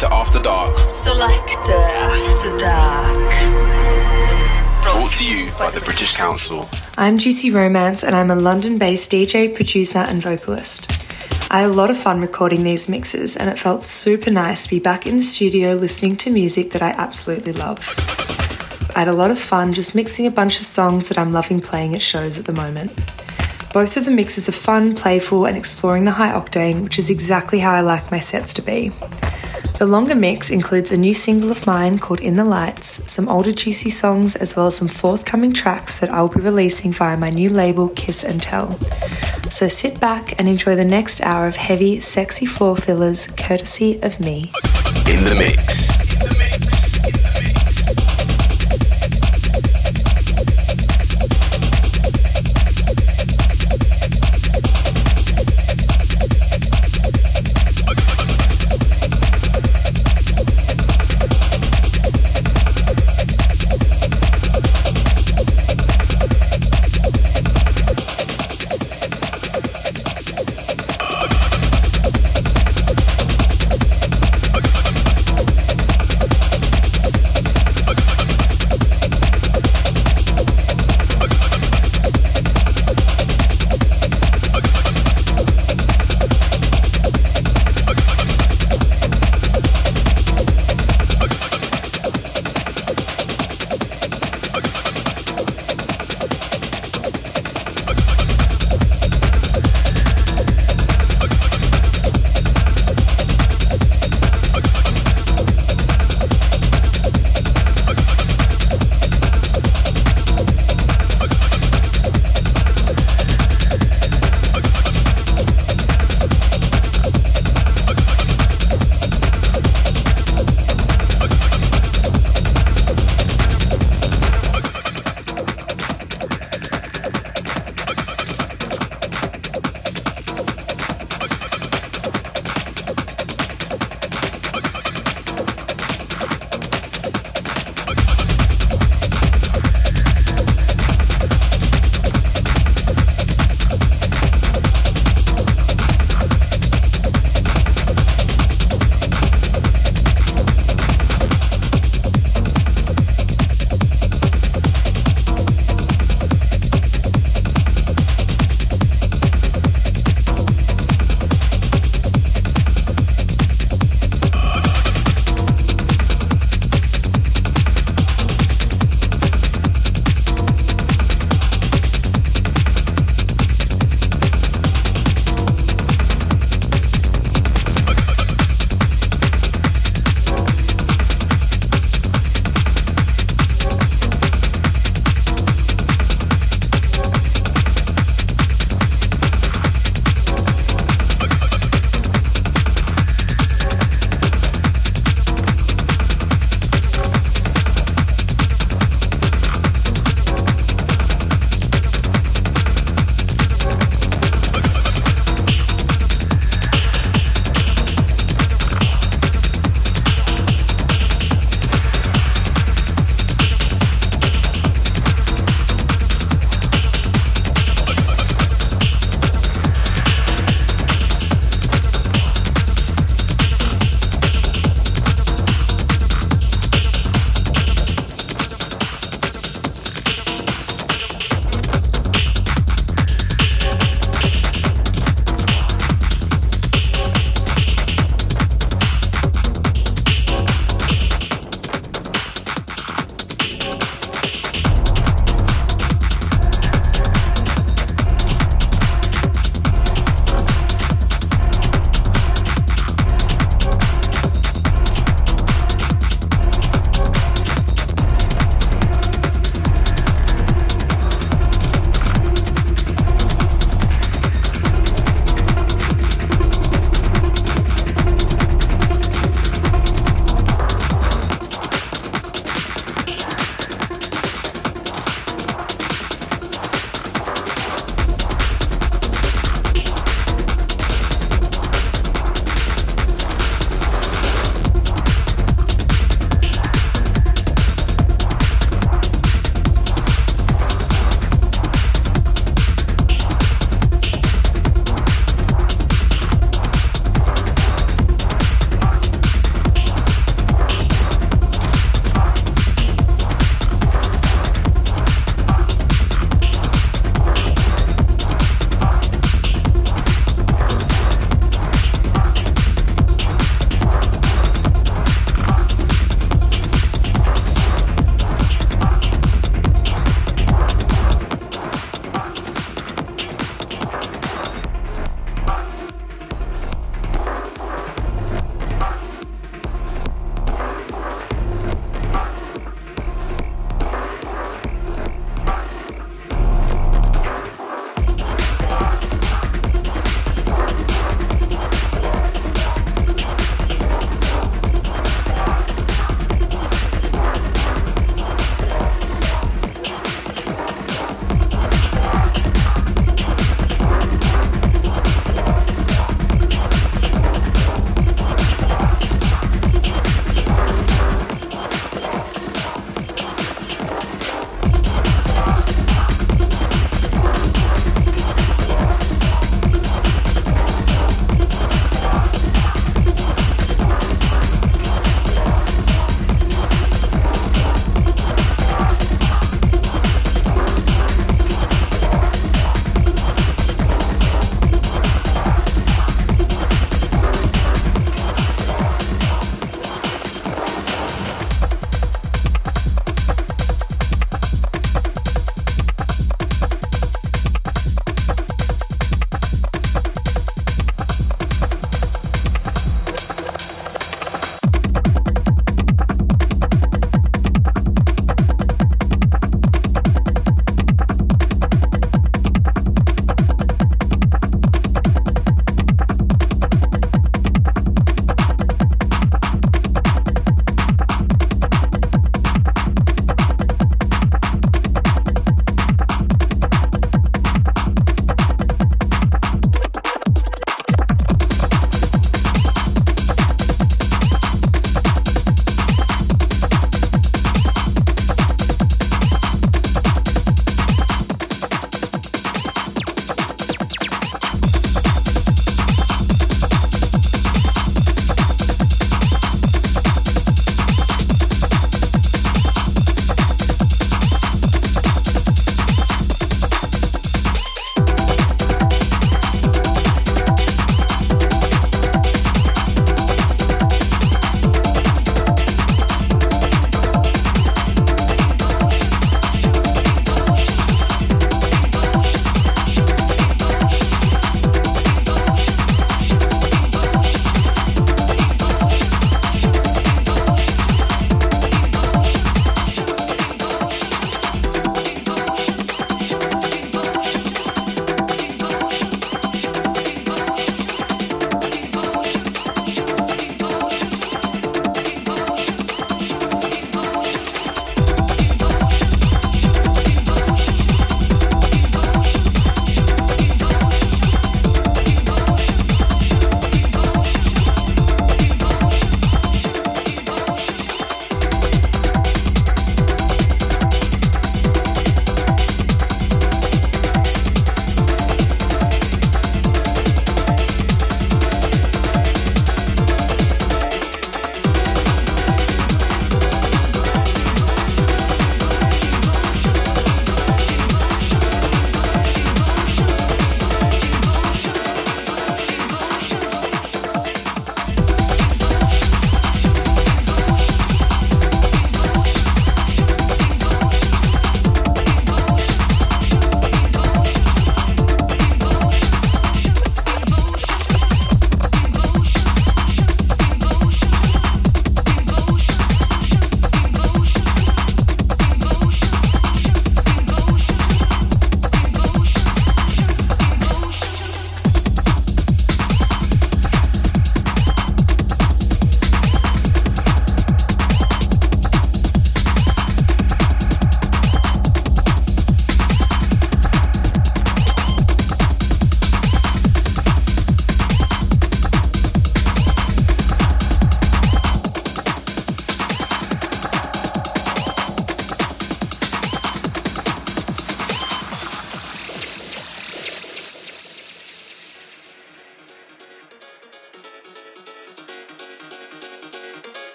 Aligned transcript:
Selector 0.00 0.16
After 0.16 0.42
Dark. 0.42 0.88
Selector 0.88 1.72
After 1.72 2.56
Dark. 2.56 3.32
Brought 4.82 5.12
to 5.12 5.26
you 5.26 5.52
by 5.58 5.70
the 5.70 5.82
British 5.82 6.14
Council. 6.14 6.66
I'm 6.96 7.18
Juicy 7.18 7.50
Romance 7.50 8.02
and 8.02 8.16
I'm 8.16 8.30
a 8.30 8.34
London 8.34 8.78
based 8.78 9.12
DJ, 9.12 9.54
producer, 9.54 9.98
and 9.98 10.22
vocalist. 10.22 10.90
I 11.50 11.60
had 11.60 11.70
a 11.70 11.74
lot 11.74 11.90
of 11.90 11.98
fun 11.98 12.22
recording 12.22 12.62
these 12.62 12.88
mixes 12.88 13.36
and 13.36 13.50
it 13.50 13.58
felt 13.58 13.82
super 13.82 14.30
nice 14.30 14.64
to 14.64 14.70
be 14.70 14.78
back 14.78 15.06
in 15.06 15.18
the 15.18 15.22
studio 15.22 15.74
listening 15.74 16.16
to 16.16 16.30
music 16.30 16.70
that 16.70 16.80
I 16.80 16.92
absolutely 16.92 17.52
love. 17.52 17.80
I 18.96 19.00
had 19.00 19.08
a 19.08 19.12
lot 19.12 19.30
of 19.30 19.38
fun 19.38 19.74
just 19.74 19.94
mixing 19.94 20.26
a 20.26 20.30
bunch 20.30 20.58
of 20.58 20.64
songs 20.64 21.10
that 21.10 21.18
I'm 21.18 21.30
loving 21.30 21.60
playing 21.60 21.94
at 21.94 22.00
shows 22.00 22.38
at 22.38 22.46
the 22.46 22.54
moment. 22.54 22.98
Both 23.74 23.98
of 23.98 24.06
the 24.06 24.12
mixes 24.12 24.48
are 24.48 24.52
fun, 24.52 24.94
playful, 24.94 25.44
and 25.44 25.58
exploring 25.58 26.06
the 26.06 26.12
high 26.12 26.32
octane, 26.32 26.82
which 26.82 26.98
is 26.98 27.10
exactly 27.10 27.58
how 27.58 27.72
I 27.72 27.82
like 27.82 28.10
my 28.10 28.20
sets 28.20 28.54
to 28.54 28.62
be. 28.62 28.92
The 29.80 29.86
longer 29.86 30.14
mix 30.14 30.50
includes 30.50 30.92
a 30.92 30.96
new 30.98 31.14
single 31.14 31.50
of 31.50 31.66
mine 31.66 31.98
called 31.98 32.20
In 32.20 32.36
the 32.36 32.44
Lights, 32.44 33.10
some 33.10 33.30
older 33.30 33.50
juicy 33.50 33.88
songs, 33.88 34.36
as 34.36 34.54
well 34.54 34.66
as 34.66 34.76
some 34.76 34.88
forthcoming 34.88 35.54
tracks 35.54 36.00
that 36.00 36.10
I 36.10 36.20
will 36.20 36.28
be 36.28 36.38
releasing 36.38 36.92
via 36.92 37.16
my 37.16 37.30
new 37.30 37.48
label 37.48 37.88
Kiss 37.88 38.22
and 38.22 38.42
Tell. 38.42 38.78
So 39.50 39.68
sit 39.68 39.98
back 39.98 40.38
and 40.38 40.46
enjoy 40.46 40.76
the 40.76 40.84
next 40.84 41.22
hour 41.22 41.46
of 41.46 41.56
heavy, 41.56 41.98
sexy 42.00 42.44
floor 42.44 42.76
fillers, 42.76 43.26
courtesy 43.28 43.98
of 44.02 44.20
me. 44.20 44.52
In 45.06 45.24
the 45.24 45.34
mix. 45.38 45.89